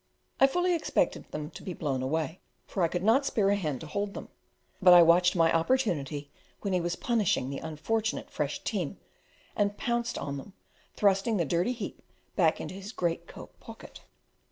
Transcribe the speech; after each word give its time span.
I 0.39 0.47
fully 0.47 0.73
expected 0.73 1.29
them 1.29 1.51
to 1.51 1.75
blow 1.75 1.93
away, 1.93 2.39
for 2.65 2.81
I 2.81 2.87
could 2.87 3.03
not 3.03 3.23
spare 3.23 3.49
a 3.49 3.55
hand 3.55 3.81
to 3.81 3.85
hold 3.85 4.15
them; 4.15 4.29
but 4.81 4.95
I 4.95 5.03
watched 5.03 5.35
my 5.35 5.53
opportunity 5.53 6.31
when 6.61 6.73
he 6.73 6.81
was 6.81 6.95
punishing 6.95 7.51
the 7.51 7.59
unfortunate 7.59 8.31
fresh 8.31 8.63
team, 8.63 8.97
and 9.55 9.77
pounced 9.77 10.17
on 10.17 10.37
them, 10.37 10.53
thrusting 10.95 11.37
the 11.37 11.45
dirty 11.45 11.73
heap 11.73 12.01
back 12.35 12.59
into 12.59 12.73
his 12.73 12.93
great 12.93 13.27
coat 13.27 13.59
pocket. 13.59 14.01